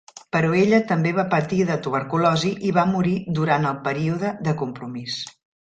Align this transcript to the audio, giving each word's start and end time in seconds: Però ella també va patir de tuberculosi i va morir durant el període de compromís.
Però 0.35 0.47
ella 0.61 0.79
també 0.91 1.11
va 1.17 1.25
patir 1.33 1.59
de 1.67 1.75
tuberculosi 1.87 2.53
i 2.71 2.73
va 2.81 2.87
morir 2.97 3.15
durant 3.41 3.71
el 3.73 3.79
període 3.91 4.37
de 4.49 4.59
compromís. 4.65 5.25